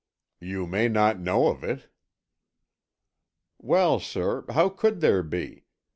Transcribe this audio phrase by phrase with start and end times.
[0.39, 1.87] "You may not know of it."
[3.59, 5.65] "Well, sir, how could there be?